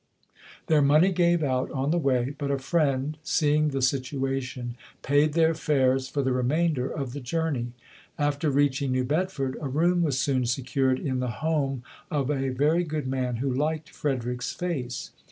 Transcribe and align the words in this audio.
Their 0.65 0.81
money 0.81 1.11
gave 1.11 1.43
out 1.43 1.69
on 1.69 1.91
the 1.91 1.99
way 1.99 2.33
but 2.35 2.49
a 2.49 2.57
"Friend", 2.57 3.15
seeing 3.21 3.67
the 3.67 3.83
situation, 3.83 4.75
paid 5.03 5.33
their 5.33 5.53
fares 5.53 6.07
for 6.07 6.23
the 6.23 6.31
remainder 6.33 6.89
of 6.89 7.13
the 7.13 7.19
journey. 7.19 7.73
After 8.17 8.49
reaching 8.49 8.93
New 8.93 9.03
Bedford, 9.03 9.57
a 9.61 9.69
room 9.69 10.01
was 10.01 10.19
soon 10.19 10.47
secured 10.47 10.97
in 10.99 11.19
the 11.19 11.41
home 11.45 11.83
of 12.09 12.31
a 12.31 12.49
very 12.49 12.83
good 12.83 13.05
man 13.05 13.35
who 13.35 13.53
liked 13.53 13.91
Frederick's 13.91 14.51
face. 14.53 15.11